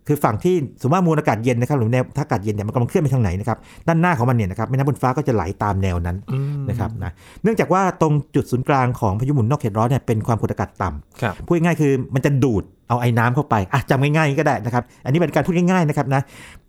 [0.07, 7.11] คือฝั่งที่สมมติว่ามวลอากาศเย็นนะครับหรือแนวอากาศเย็นเนี่ยมันกำลังเคลื่อนไปทางไหนนะครับด้านหน้าของมันเนี่ยนะครับแม่น้ำบนฟ้าก็จะไหลตามแนวนั้นอืมนะครับนะ
[7.43, 16.21] เนื่องจากว่าตรงจุดศูนย์กลางของพายุหมุนนอกเขตร้อนเนี่ยเป็นความกดอากาศต่ำครับพูดง่ายๆคือมันจะดูด เอาไอ้น้ำเข้าไปอะจำง่ายๆก็ได้นะครับ อันนี้เป็นการพูดง่ายๆนะครับนะ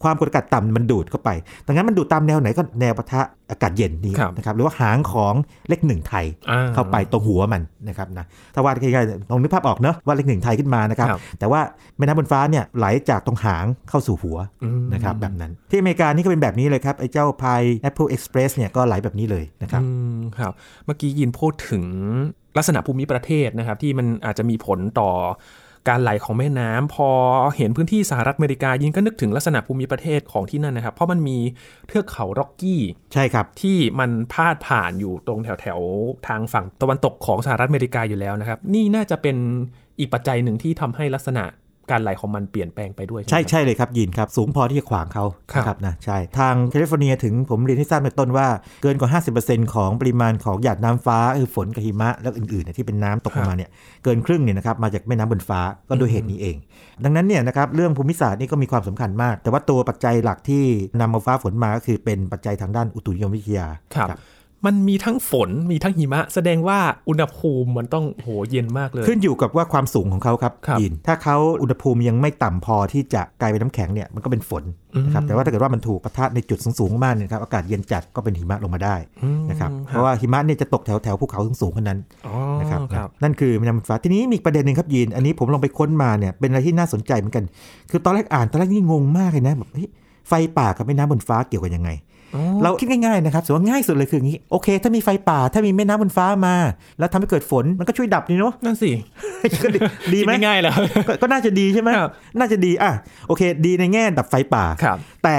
[0.02, 1.30] ความกดอากาศต่ำมันดูดเข้าไป
[1.66, 5.34] ดังนั้นมันดูดตามแนวไหนก็แนวปะทะอากาศเย็นนี้ครับนะครับ หรือว่าหางของ
[5.68, 8.24] เลขหนึ่งไทยอ่เข้าไปตรงหัวมันนะครับนะ
[8.54, 11.60] ถ้าว่าง่ายๆลองนึกภาพออกเนอะว่าเลขหนึ่งไทยขึ้นมานะครับครับ แต่ว่า
[11.96, 20.52] แม่น้ำบนฟ้าเนี่ยไหลจากตรงหางเข้าสู่หัวอืมนะครับแบบนั้น ที่อเมริกานี่ก็เป็นแบบนี้เลยครับไอ้เจ้าพาย Apple Express เนี่ยก็ไหลแบบนี้เลยนะครับอืมครับ
[20.86, 21.84] เมื่อกี้ยินพูดถึง
[22.56, 25.10] ลักษณะภูมิประเทศนะครับที่มันอาจจะมีผลต่อ
[25.88, 27.08] การไหลของแม่น้ำพอ
[27.56, 31.38] เห็นพื้นที่สหรัฐอเมริกายินก็นึกถึงลักษณะภูมิประเทศของที่นั่นนะครับ เพราะมันมี
[31.88, 39.36] เทือกเขาร็อกกี้ใช่ครับที่มันพาดผ่านอยู่ตรงแถวแถวๆทางฝั่งตะวันตกของสหรัฐอเมริกาอยู่แล้วนะครับ นี่น่าจะเป็น
[39.98, 41.44] อีกปัจจัยหนึ่งที่ทำให้ลักษณะ
[41.90, 48.48] การไหลของมันเปลี่ยนแปลงไปด้วย ใช่ไหมครับใช่เลยครับยินครับ สูงพอที่จะขวางเขาครับนะครับนะใช่ ทางแคลิฟอร์เนียถึงผมเรียนให้ทราบในต้นว่า
[48.82, 53.70] เกินกว่า 50%ของปริมาณของหยาดน้ำฟ้าคือฝนกับหิมะ แล้วอื่นๆเนี่ยที่เป็นน้ำตกลงมาเนี่ย
[54.04, 56.56] เกินครึ่งเนี่ยนะครับมาจากแม่น้ำบนฟ้าก็ด้วยเหตุนี้เอง
[57.04, 60.64] ดังนั้นเนี่ยนะครับเรื่องภูมิศาสตร์นี่ก็มีความสำคัญมาก แต่ว่าตัวปัจจัยหลักที่
[61.00, 63.66] นำเอาฟ้าฝนมาก็คือเป็นปัจจัยทางด้านอุตุนิยมวิทยา
[64.08, 64.18] ครับ
[64.66, 74.64] มันมีทั้งฝนมีทั้งหิมะ แสดงว่าอุณหภูมิมันต้องโหเย็นมากเลย ขึ้นอยู่กับว่าความสูงของเขาครับครับยินถ้าเขาอุณหภูมิยังไม่ต่ำพอที่จะกลายเป็นน้ำแข็งเนี่ยมันก็เป็นฝน
[75.04, 87.44] นะครับอืมแต่ว่าถ้าเกิดว่ามันถูกปะทะในจุดสูงๆมากๆเนี่ยนะครับอากาศเย็นจัดก็เป็นหิมะลงมาได้อืมนะครับเพราะว่าหิมะเนี่ยจะตกแถวแถวภูเขาสูงๆเท่านั้นอ๋อนะครับครับนั่นคือแม่น้ำฟ้าทีนี้มีอีกประเด็นหนึ่งครับยีนอันนี้ผมลองไปค้นมาเนี่ยเป็นอะไรที่น่าสนใจเหมือนกัน
[87.90, 89.88] คือตอนแรกอ่านตอนแรกนี่งงมากเลยนะแบบเฮ้ย
[90.28, 92.11] ไฟป่ากับแม่น้ำบนฟ้าเกี่ยวกันยังไงอ๋อ
[92.62, 96.54] เราคิดง่ายๆนะครับสมมติว่าง่ายสุดเลยคืออย่างนี้โอเค ถ้ามีไฟป่าถ้ามีแม่น้ำบนฟ้ามา
[96.98, 98.90] แล้วทำให้เกิดฝนมันก็ช่วยดับนี่เนาะนั่นสิ
[99.62, 99.78] ก็ดี
[100.14, 100.74] ดีไหมคิง่ายๆแล้ว
[101.08, 102.92] ก็ก็น่าจะดีใช่ไหมครับน่าจะดีอะ
[103.28, 105.38] โอเค ดีในแง่ดับไฟป่าครับแต่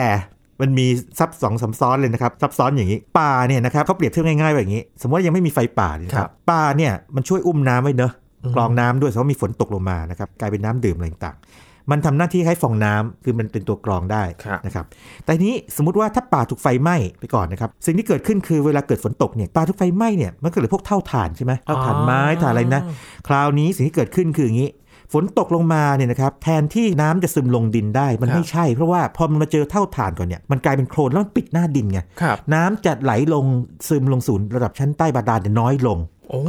[0.61, 0.87] มันมี
[1.19, 8.11] ซับสองซับซ้อนเลยนะครับซับซ้อนอย่างนี้ป่าเนี่ยนะครับเขาเปรียบเทียบง่ายๆแบบนี้ สมมติว่ายังไม่มีไฟป่าเนี่ยนะคครัรับบป่าเนี่ยมันช่วยอุ้มน้ำไว้เนอะ
[8.55, 14.85] กรองน้ำด้วยเพราะว่ามีฝนตกลงมานะครับกลายเป็นน้ำดื่มอะไรต่างๆ มันทำหน้าที่ให้ฟองน้ำคือมันเป็นตัวกรองได้ครับนะครับ
[15.25, 22.81] แต่ทีนี้สมมติว่าถ้าป่าถูกไฟไหม้ไปก่อนนะครับสิ่งที่เกิดขึ้นคือเวลาเกิดฝนตกเนี่ยป่าถูกไฟไหม้เนี่ยมันก็เหลือพวกเท่าฐานใช่ไหมเท่าฐานไม้ถ่านอะไรนะ
[23.27, 24.71] คราวนี้สิ่งที่เกิดขึ้นคืออย่างนี้
[25.13, 33.45] ฝนตกลงมาเนี่ยนะครับแทนที่น้ำจะซึมลงดินได้มันครับไม่ใช่ เพราะว่าพอมันมาเจอเท่าฐานก่อนเนี่ยมันกลายเป็นโคลนแล้วมันปิดหน้าดินไงครับน้ำจะไหลลง
[33.87, 35.97] ซึมลงสู่ระดับชั้นใต้บาดาลเนี่ยน้อยลง
[36.29, 36.43] โอ้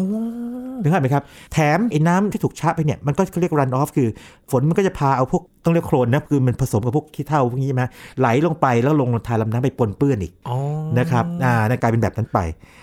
[0.82, 4.08] นึกภาพไหมครับ แถมไอ้น้ำที่ถูกชะไปเนี่ย มันก็เรียก run off คือ
[4.50, 7.84] ฝนมันก็จะพาเอาพวกต้องเรียกโคลนนะ คือมันผสมกับพวกขี้เถ้าพวกนี้ใช่ไหม
[8.20, 10.56] ไหลลงไปแล้วลงธารลำน้ำไปปนเปื้อนอีกอ๋อ
[10.98, 12.38] นะครับอ่านั่นกลายเป็นแบบนั้นไป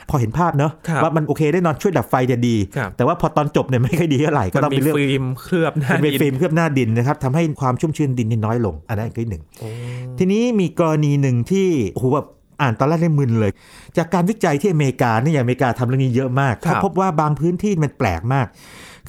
[0.10, 9.69] พอเห็นภาพเนอะครับว่ามันโอเคได้ฝนช่วยดับไฟจะดีครับแต่ว่าพอตอนจบเนี่ยไม่ค่อยดีเท่าไหร่ก็มันต้องมีเป็นเรื่องฟิล์มเคลือบหน้าเป็นดินฟิล์มเคลือบหน้าดินนะครับทำให้ความชุ่มชื้นดินนี่น้อยลงอันนั้นก็อีกหนึ่งโอ้
[10.17, 12.27] ทีนี้มีกรณีหนึ่งที่โอ้โหแบบ
[12.62, 13.52] อ่านตอนแรกได้มึนเลย
[13.97, 18.47] จากการวิจัยที่อเมริกาเนี่ยอย่างอเมริกาทำเรื่องนี้เยอะมากครับเขาพบว่าบางพื้นที่มันแปลกมาก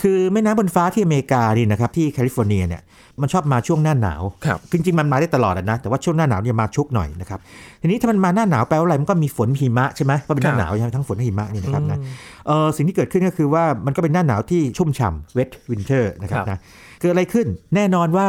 [0.03, 2.83] คือแม่น้ำบนฟ้าที่อเมริกานี่นะครับที่แคลิฟอร์เนียเนี่ย
[3.21, 7.41] มันชอบมาช่วงหน้าหนาวครับจริงๆมันมาได้ตลอดอะนะแต่ว่าช่วงหน้าหนาวเนี่ยมาชุกหน่อยนะครับ
[7.81, 12.15] ทีนี้ถ้ามันมาหน้าหนาวแปลว่าอะไรมันก็มีฝนหิมะใช่ไหมเพราะเป็นหน้าครับหนาวใช่ไหมทั้งฝนและหิมะนี่นะครับนะอืม
[12.47, 16.59] เออสิ่งที่เกิดขึ้นก็คือว่ามันก็เป็นหน้าหนาวที่ชุ่มฉ่ำ wet winter นะครับครับนะ
[17.01, 18.29] เกิดอะไรขึ้นแน่นอนว่า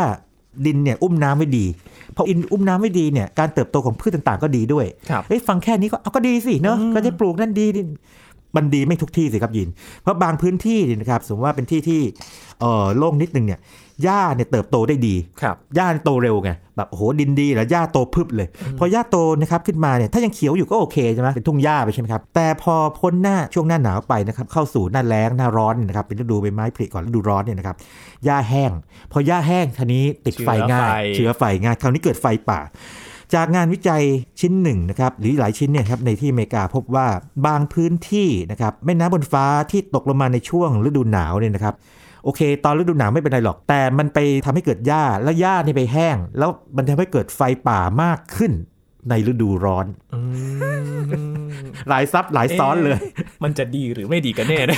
[0.65, 1.65] ดินเนี่ยอุ้มน้ำไว้ดี
[2.15, 7.81] พออินอุ้มน้ำไว้ดีเนี่ยการเติบโตของพืชต่างๆ ก็ดีด้วยครับเอ้ยฟังแค่นี้ก็เอาก็ดีสิเนอะอืมก็จะปลูกนั่นดีดิ
[8.55, 9.69] มันดีไม่ทุกที่สิครับยิน
[10.01, 12.01] เพราะบางพื้นที่เนี่ยนะครับสมมติว่าเป็นที่ที่
[12.59, 13.59] เออโล่งนิดนึงเนี่ย
[14.03, 18.47] หญ้าเนี่ยเติบโตได้ดีครับหญ้าโตเร็วไงแบบโอ้โหดินดีแล้วหญ้าโตพึบเลย
[18.79, 27.75] พอหญ้าโตนะครับขึ้นมาเนี่ยถ้ายังเขียวอยู่ก็โอเคใช่ไหมเป็นทุ่งหญ้าไปใช่ไหมครับแต่พอพ้นหน้าช่วงหน้าหนาวไปนะครับเข้าสู่หน้าแล้งหน้าร้อนเนี่ยนะครับเป็นฤดูใบไม้ผลิก่อนฤดูร้อนเนี่ยนะครับ
[28.25, 28.71] หญ้าแห้ง
[29.11, 32.59] พอหญ้าแห้งทีนี้ติดไฟง่ายเชื้อไฟเชื้อไฟง่ายคราวนี้เกิดไฟป่า
[33.33, 34.03] จากงานวิจัย
[34.39, 37.07] ชิ้นหนึ่งนะครับหรือหลายชิ้นเนี่ยครับในที่อเมริกาพบว่า
[37.45, 41.75] บางพื้นที่นะครับแม่น้ำบนฟ้าที่ตกลงมาในช่วงฤดูหนาวเนี่ยนะครับ
[42.23, 48.51] โอเค ตอนฤดูหนาวไม่เป็นไรหรอก แต่มันไปทำให้เกิดหญ้า แล้วหญ้านี่ไปแห้ง แล้วมันทำให้เกิดไฟป่ามากขึ้น
[49.09, 50.19] ในฤดูร้อนอื
[51.01, 51.03] ม
[51.89, 52.97] หลายซับหลายซ้อนเลย
[53.43, 54.77] มันจะดีหรือไม่ดีกันแน่นะ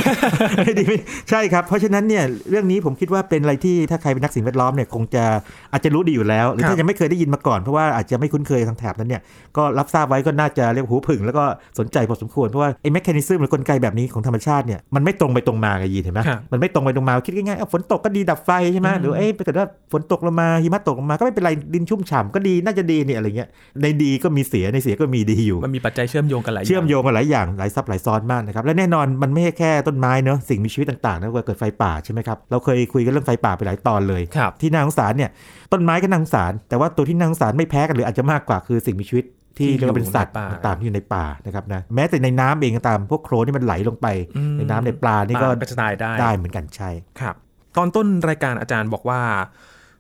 [0.65, 5.23] ไม่ดีไม่ใช่ครับ เพราะฉะนั้นเนี่ยเรื่องนี้ผมคิดว่าเป็นอะไรที่ถ้าใครเป็นนักสิ่งแวดล้อมเนี่ยคงจะ
[5.71, 9.21] อาจจะรู้ดีอยู่แล้วหรือครัถ้าบยังไม่เคยได้ยินมาก่อนเพราะว่าอาจจะไม่คุ้นเคยทางแถบนั้นเนี่ย
[9.57, 11.43] ก็รับทราบไว้ก็น่าจะเรียกหูผึ่งแล้วก็
[11.79, 23.49] สนใจพอสมควรเพราะว่าไอ้แมคานิซึมหรือกลไกแบบนี้ของธรรมชาติเนี่ยมันไม่ตรงไปตรงมาไงยีนเห็นไหมครับมันไม่ตรงไปตรงมาคิดง่ายๆเอาฝนตกก็ดีดับไฟใช่ไหมหรือเอ้ยถ้าเกิดว่าฝนตกลงมาหิมะตกลงมาก็ไม่เป็นไรดินชุ่มฉ่ำก็ดีน่าจะดีเนี่ยอะไรเงี้ย
[23.81, 35.29] ในดีก็มีเสียในเสียก็มีดีอยู่ มันมีปัจจัยเชื่อมโยงกันหลายเชื่อมางโยงกันหลายอย่างหลายซับหลายซ้อนมากนะครับ และแน่นอนมันไม่ใช่แค่ต้นไม้เนอะสิ่งมีชีวิตต่างๆนะว่าเกิดไฟป่าใช่ไหมครับ เราเคยคุยกันเรื่องไฟป่าไปหลายตอนเลยครับที่น่าสงสารเนี่ย
[35.71, 39.25] ต้นไม้ก็น่าสงสาร แต่ว่าตัวที่น่าสงสารไม่แพ้กันหรืออาจจะมากกว่าคือสิ่งมีชีวิต
[39.57, 47.35] ที่ที่เรียกว่าเป็นสัตว์อยู่ในป่าต่างๆที่อยู่ในป่านะครับนะแม้แต่ในน้ำเองก็ตามพวกโคลนที่มันไหลลงไปอืมในน้ำในปลานี่ก็ปลาก็จะตายได้ได้เหมือนกันใช่ครับ
[47.77, 49.21] ตอนต้นรายการอาจารย์บอกว่า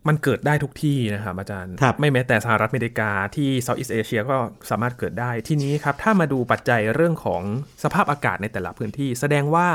[0.07, 4.37] มันเกิดได้ทุกที่นะครับอาจารย์ครับไม่แม้แต่สหรัฐอเมริกาที่เซาท์อีสเอเชียก็
[4.69, 7.41] สามารถเกิดได้ทีนี้ครับ ถ้ามาดูปัจจัยเรื่องของ
[7.83, 9.67] สภาพอากาศในแต่ละพื้นที่ แสดงว่า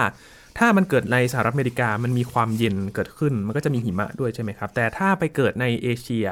[0.59, 6.27] ถ้ามันเกิดในสหรัฐอเมริกามันมีความเย็นเกิดขึ้น มันก็จะมีหิมะด้วยใช่ไหมครับ แต่ถ้าไปเกิดในเอเชีย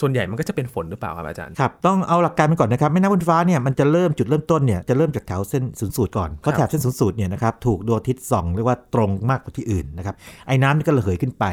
[0.00, 10.14] ส่วนใหญ่มันก็จะเป็นฝนหรือเปล่าครับอาจารย์ ครับ ต้องเอาหลักการไปก่อนนะครับแม่น้ำบนฟ้าเนี่ยมันจะเริ่มจุดเริ่มต้นเนี่ยจะเริ่มจากแถวเส้นศูนย์สูตรก่อนเพราะครับแถบเส้นศูนย์สูตรเนี่ยนะครับถูกดวงอาทิตย์ส่องเรียกว่าตรงมากกว่าที่อื่นนะครับ
[10.46, 11.44] ไอ้น้ำนี่ก็ระเหยขึ้นไป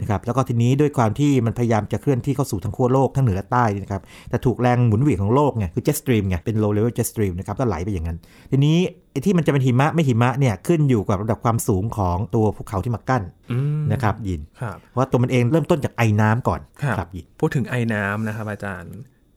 [0.00, 8.18] นะครับแล้วก็ทีนี้ด้วยความที่มันพยายามจะเคลื่อนที่เข้าสู่ทั้งขั้วโลกทั้งเหนือและใต้นี่นะครับแต่ถูกแรงหมุนเหวี่ยงของโลกไงคือ jet stream ไงเป็น low level jet stream นะครับก็ไหลไปอย่างนั้น
[8.50, 8.78] ทีนี้
[9.12, 13.22] ไอ้ที่มันจะเป็นหิมะไม่หิมะเนี่ยขึ้นอยู่กับระดับความสูงของตัวภูเขาที่มากั้น
[13.52, 16.60] อืมนะครับยินครับเพราะว่าตัวมันเองเริ่มต้นจากไอ้น้ำก่อน
[16.98, 18.94] ครับยินพูดถึงไอ้น้ำนะครับ อาจารย์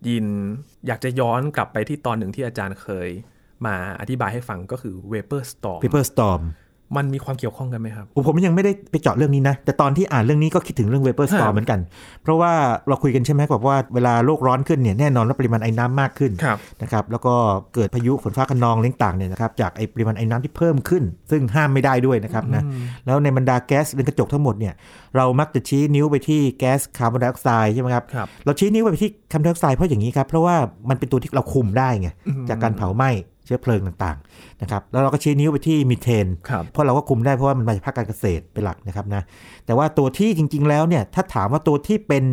[0.07, 0.25] ยิน
[0.87, 3.09] อยากจะย้อนกลับไปที่ตอนหนึ่งที่อาจารย์เคย
[3.65, 6.41] มาอธิบายให้ฟังก็คือ vapor storm paper storm
[6.95, 11.79] มันมีความเกี่ยวข้องกันไหมครับโอ้ผมยังไม่ได้ไปเจาะเรื่องนี้นะ แต่ตอนที่อ่านเรื่องนี้ก็คิดถึงเรื่อง vapor ครั storm บเหมือนกัน
[12.23, 12.51] เพราะว่า
[12.87, 17.33] เราคุยกันใช่ไหมบอกว่าเวลาโลกร้อนขึ้นเนี่ยแน่นอนว่าปริมาณไอ้น้ำมากขึ้นครับนะครับแล้วก็
[17.73, 22.63] เกิดพายุฝนฟ้าคะนองเล่งต่างเนี่ยนะครับจากไอ้ปริมาณไอ้น้ำที่เพิ่มขึ้น ซึ่งห้ามไม่ได้ด้วยนะครับนะ
[23.05, 24.73] แล้วในบรรดาแก๊สเรือนกระจกทั้งหมดเนี่ย
[25.15, 30.55] เรามักจะชี้นิ้วไปที่แก๊สคาร์บอนไดออกไซด์ใช่ไหมครับครับเราชี้นิ้วไปที่คาร์บอนไดออกไซด์เพราะอย่างนี้ครับเพราะว่า
[30.89, 33.11] มันเป็นตัวที่เราคุมได้ไงอืมจากการเผาไหม้
[33.45, 39.21] เชื้อเพลิงต่างๆนะครับแล้วเราก็ชี้นิ้วไปที่มีเทนครับเพราะเราก็คุมได้เพราะว่ามันมาจากภาคการเกษตรเป็นหลักนะครับนะ
[39.65, 42.23] แต่ว่าตัวที่จริง ๆ แล้วเนี่ยถ้าถามว่าตัวที่เป็น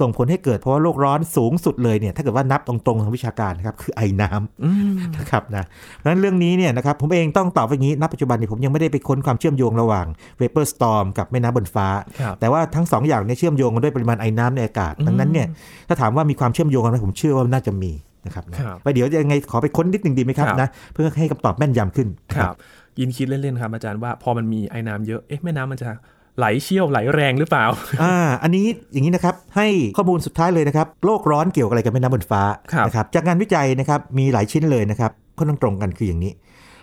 [0.00, 5.64] ส่งผลให้เกิดเพราะว่าโลกร้อนสูงสุดเลยเนี่ยถ้าเกิดว่านับตรงๆทางวิชาการนะครับคือไอ้น้ำอืมนะครับนะ
[5.96, 10.06] เพราะฉะนั้นเรื่องนี้เนี่ยนะครับผมเองต้องตอบว่าอย่างนี้ณปัจจุบันนี้ผมยังไม่ได้ไปค้นความเชื่อมโยงระหว่าง
[10.40, 11.88] vapor storm กับแม่น้ำบนฟ้า
[12.20, 15.46] ครับแต่ว่าทั้งสองอย่างเนี่ยเชื่อมโยงกันด้วยปริมาณไอ้น้ำในอากาศดังนั้นเนี่ย
[15.88, 17.92] ถ้าถามว่ามีความเชื่อมโยงกันไหมผมเชื่อว่าน่าจะมี
[18.26, 22.54] นะครับนะครับไปเดี๋ยวยังไงขอไปค้นนิดหนึ่งดีไหมครับครับนะเพื่อให้คำตอบแม่นยำขึ้นครับ
[22.98, 25.90] ยินคิดเล่นๆครับอาจารย์ว่าพอมันมีไอ้น้ำเยอะเอ๊ะแม่น้ำมันจะ
[26.38, 27.64] ไหลเชี่ยวไหลแรงหรือเปล่า
[28.02, 36.32] อ่า อันนี้อย่างนี้นะครับ ให้ข้อมูลสุดท้ายเลยนะครับ โลกร้อนเกี่ยวกับอะไรกับแม่น้ำบนฟ้าครับนะครับ จากงานวิจัยนะครับ มีหลายชิ้นเลยนะครับค่อนข้างตรงกันคืออย่างนี้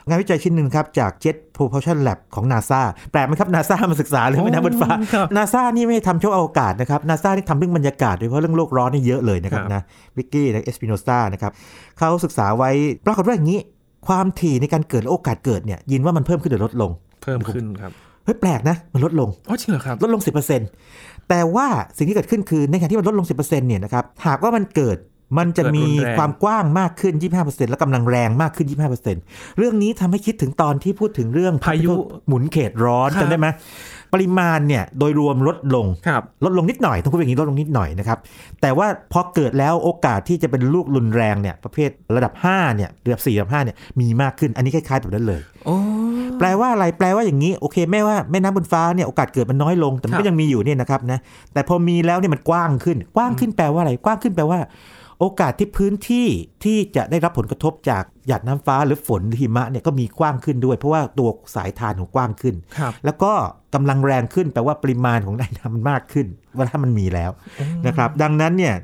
[0.08, 9.82] งานวิจัยชิ้นหนึ่งครับ จาก Jet Propulsion Lab ของ NASA แปลกไหมครับ NASA มาศึกษาเรื่องแม่น้ำบนฟ้าครับ NASA นี่ไม่ได้ทำช่วงอวกาศนะครับ NASA นี่ทำเรื่องบรรยากาศโดยเฉพาะเรื่องโลกร้อนนี่เยอะเลยนะครับครับนะ
[10.18, 11.52] วิกกี้และเอสปิโนซานะครับ
[12.00, 12.70] เขาศึกษาไว้
[13.06, 13.60] ปรากฏว่าอย่างนี้
[14.08, 16.92] ความถี่ในการเกิดและโอกาสเกิดเนี่ยยินว่ามันเพิ่มขึ้นหรือลดลง
[17.24, 17.92] เพิ่มขึ้นครับ
[18.26, 20.22] เฮ้ยแปลกนะ มันลดลงอ๋อจริงเหรอครับ ลดลง
[20.76, 21.68] 10%แต่ว่า
[21.98, 24.98] สิ่งที่เกิดขึ้นคือในขณะที่มันลดลง 10%เนี่ยนะครับหากว่ามันเกิด
[25.38, 28.68] มันจะมีเกิดรุนแรงความกว้างมากขึ้น 25%และกำลังแรงมากขึ้น
[29.12, 31.92] 25%เรื่องนี้ทำให้คิดถึงตอนที่พูดถึงเรื่องพายุ
[32.28, 33.48] หมุนเขตร้อนครับจำได้ไหม
[34.14, 38.18] ปริมาณเนี่ยโดยรวมลดลงครับลดลงนิดหน่อยต้องพูดอย่างนี้ลดลงนิดหน่อยนะครับ
[38.62, 45.78] แต่ว่าพอเกิดแล้วโอกาสที่จะเป็นลูกรุนแรงเนี่ยประเภทระดับ 5 เนี่ยระดับ4ระดับ5เนี่ยมีมากขึ้น อันนี้คล้ายๆแบบนั้นเลยโอ้
[46.40, 51.20] แปลว่าอะไรแปลว่าอย่างนี้โอเคแม่ว่าแม่น้ำบนฟ้าเนี่ยโอกาสเกิดมันน้อยลงแต่มันครัก็บยังมีอยู่เนี่ยนะครับนะ
[51.54, 54.60] แต่พอมีแล้วเนี่ยมันกว้างขึ้น กว้างขึ้นแปลว่าอะไรกว้างขึ้นแปลว่า
[55.20, 56.28] โอกาสที่พื้นที่
[56.64, 63.32] ที่จะได้รับผลกระทบจากหยาดน้ำฟ้าหรือฝนหรือหิมะเนี่ยก็มีกว้างขึ้นด้วย เพราะว่าตัวสายทานของกว้างขึ้นครับแล้วก็
[63.74, 67.32] กำลังแรงขึ้นแปลว่าปริมาณของไอ้น้ำมันมากขึ้นว่าถ้ามันมีแล้ว
[67.88, 68.76] นะครับ ดังนั้นเนี่ย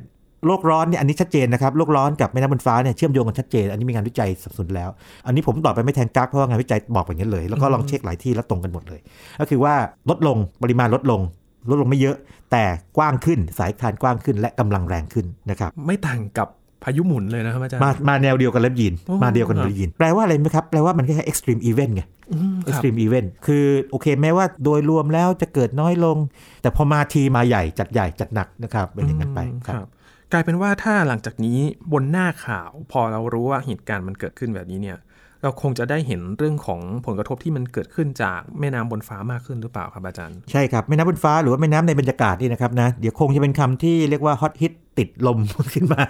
[0.47, 4.89] โลกร้อนเนี่ยอันนี้ชัดเจนนะครับโลกร้อนกับแม่น้ำบนฟ้าเนี่ยเชื่อมโยงกันชัดเจน อันนี้มีงานวิจัยสนับสนุนแล้ว
[5.25, 8.99] อันนี้ผมตอบไปไม่แทงกักเพราะว่างานวิจัยบอกอย่างนี้เลย แล้วก็ลองเช็คหลายที่แล้วตรงกันหมดเลย
[9.39, 9.75] ก็คือว่า
[10.09, 11.21] ลดลงปริมาณลดลง
[11.69, 12.15] ลดลงไม่เยอะ
[12.51, 12.63] แต่
[12.97, 16.47] กว้างขึ้นสายทานกว้างขึ้นและกำลังแรงขึ้นนะครับไม่ต่างกับ
[16.83, 26.17] พายุหมุนเลยนะครับอาจารย์มามาแนวเดียวกันแล้วยินโอ้มาเดียวกันเลยยินแปลว่าอะไรไหมครับ แปลว่ามันแค่ extreme event ไงอืมครับ extreme event คือโอเคแม้ว่าโดยรวมแล้วจะเกิดน้อยลง
[26.61, 29.87] แต่พอมาทีมาใหญ่จัดใหญ่จัดหนักนะครับเป็นอย่างนั้นไปอืมครับ
[30.31, 31.59] กลายเป็นว่าถ้าหลังจากนี้
[31.91, 34.97] บนหน้าข่าว พอเรารู้ว่าเหตุการณ์มันเกิดขึ้นแบบนี้เนี่ย
[35.43, 45.39] เราคงจะได้เห็นเรื่องของผลกระทบที่มันเกิดขึ้นจากแม่น้ำบนฟ้ามากขึ้นหรือเปล่าครับอาจารย์ ใช่ครับแม่น้ำบนฟ้าหรือว่าแม่น้ำในบรรยากาศนี่นะครับนะเดี๋ยวคงจะเป็นคำที่เรียกว่าฮอตฮิตติดลม
[45.73, 46.01] ขึ้นมา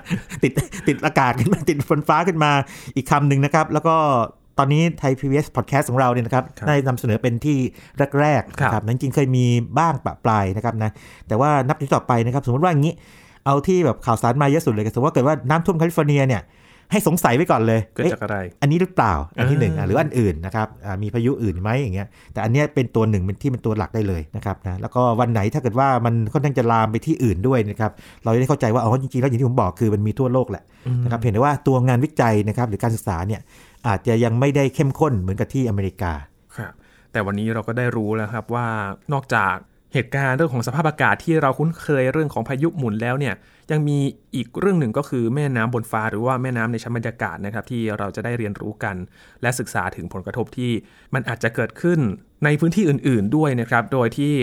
[0.44, 0.52] ติด
[0.88, 2.52] ติดอากาศขึ้นมาติดบนฟ้าขึ้นมา
[2.96, 3.96] อีกคำหนึ่งนะครับ แล้วก็
[4.58, 7.58] ตอนนี้ไทย PBS Podcast ของเราเนี่ยนะครับได้นำเสนอเป็นที่
[8.20, 9.46] แรกๆนะครับนั้นจริงเคยมี
[9.80, 10.92] บ้างปะปลายนะครับนะ
[11.28, 12.94] แต่ว่านับที่ต่อไปนะครับ สมมติว่าอย่างนี้
[13.46, 16.42] เอาที่แบบข่าวสารมาเยอะสุดเลยสมมติว่าเกิดว่าน้ำท่วมแคลิฟอร์เนียเนี่ย
[16.92, 27.92] ให้สงสัยไว้ก่อนเลยเกิดเอ๊ะจากอะไร อันนี้หรือเปล่า อันที่หนึ่งอะอ่าหรืออันอื่นนะครับอ่ามีพายุอื่นไหมอย่างเงี้ย แต่อันเนี้ยเป็นตัวหนึ่งเป็นที่เป็นตัวหลักได้เลยนะครับนะ แล้วก็วันไหนถ้าเกิดว่ามันค่อนข้างจะลามไปที่อื่นด้วยนะครับ
[28.24, 30.64] เราจะได้เข้าใจว่าอ๋อจริงๆแล้วอย่างที่ผมบอกคือมันมีทั่วโลกแหละ
[31.04, 33.42] นะครับเพียงแต่ว่าตัวงานวิจัยนะครับหรือการศึกษาเนี่ย
[33.88, 36.14] อาจจะยังไม่ได้เข้มข้นเหมือนกับที่อเมริกา
[36.58, 36.74] ครับ
[37.12, 38.68] แต่วันนี้เราก็ได้รู้แล้วครับว่า
[39.14, 39.56] นอกจาก
[39.94, 43.36] เหตุการณ์เรื่องของสภาพอากาศที่เราคุ้นเคยเรื่องของพายุหมุนแล้วเนี่ย
[43.72, 43.98] ยังมี
[44.36, 48.96] อีกเรื่องหนึ่งก็คือแม่น้ำบนฟ้าหรือว่าแม่น้ำในชั้นบรรยากาศนะครับที่เราจะได้เรียนรู้กัน
[49.42, 50.72] และศึกษาถึงผลกระทบที่
[51.14, 52.00] มันอาจจะเกิดขึ้น
[52.46, 54.34] ในพื้นที่อื่น ๆ ด้วยนะครับ โดยที่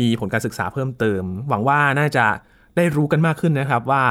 [0.00, 2.26] มีผลการศึกษาเพิ่มเติม หวังว่าน่าจะ
[2.76, 4.04] ได้รู้กันมากขึ้นนะครับว่า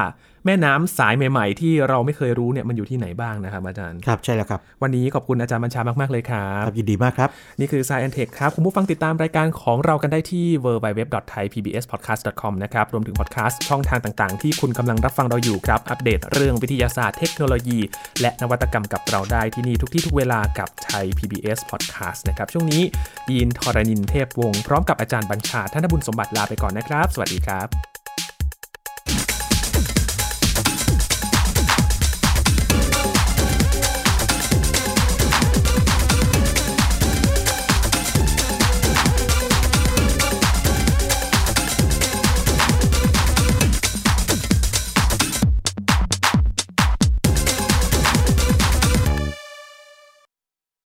[0.46, 7.28] แม่น้ำสายใหม่ ๆ ที่เราไม่เคยรู้เนี่ยมันอยู่ที่ไหนบ้างนะครับอาจารย์ ครับใช่แล้วครับ วันนี้ขอบคุณอาจารย์บัญชามาก ๆ เลยครับครับยินดีมากครับ
[7.60, 17.78] นี่คือ Science Tech ครับ คุณผู้ฟังติดตามรายการของเรากันได้ที่ www.thaipbspodcast.com นะครับ รวมถึงพอดแคสต์ช่องทางต่างๆ ที่คุณกำลังรับฟังเราอยู่ครับ อัปเดตเรื่องวิทยาศาสตร์เทคโนโลยี
[18.20, 22.82] และนวัตกรรมกับเราได้ที่นี่ทุกที่ทุกเวลากับไทย PBS Podcast นะครับช่วงนี้
[23.30, 28.05] ยีนทรณินเทพวงศ์พร้อมกับอาจารย์บัญชาธนบุญสมบัติลาไปก่อนนะครับ สวัสดีครับ